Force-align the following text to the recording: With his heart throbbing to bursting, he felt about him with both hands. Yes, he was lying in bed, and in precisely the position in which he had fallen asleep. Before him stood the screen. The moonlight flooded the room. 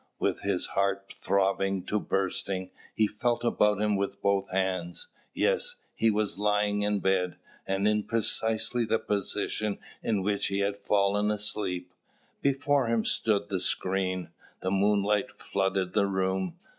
With 0.17 0.39
his 0.39 0.65
heart 0.73 1.13
throbbing 1.15 1.83
to 1.85 1.99
bursting, 1.99 2.71
he 2.95 3.05
felt 3.05 3.43
about 3.43 3.79
him 3.79 3.95
with 3.95 4.19
both 4.19 4.49
hands. 4.49 5.09
Yes, 5.31 5.75
he 5.93 6.09
was 6.09 6.39
lying 6.39 6.81
in 6.81 7.01
bed, 7.01 7.37
and 7.67 7.87
in 7.87 8.01
precisely 8.05 8.83
the 8.83 8.97
position 8.97 9.77
in 10.01 10.23
which 10.23 10.47
he 10.47 10.61
had 10.61 10.77
fallen 10.79 11.29
asleep. 11.29 11.93
Before 12.41 12.87
him 12.87 13.05
stood 13.05 13.49
the 13.49 13.59
screen. 13.59 14.31
The 14.63 14.71
moonlight 14.71 15.33
flooded 15.39 15.93
the 15.93 16.07
room. 16.07 16.57